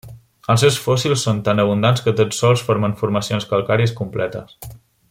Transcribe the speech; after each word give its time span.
Els 0.53 0.61
seus 0.63 0.77
fòssils 0.85 1.25
són 1.27 1.43
tan 1.49 1.61
abundants 1.65 2.03
que 2.07 2.15
tots 2.21 2.41
sols 2.45 2.65
formen 2.71 2.99
formacions 3.05 3.49
calcàries 3.53 3.97
completes. 4.03 4.61